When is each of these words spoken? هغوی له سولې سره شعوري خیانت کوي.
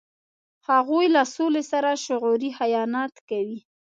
هغوی 0.69 1.05
له 1.15 1.23
سولې 1.35 1.63
سره 1.71 1.91
شعوري 2.05 2.49
خیانت 2.59 3.13
کوي. 3.29 3.59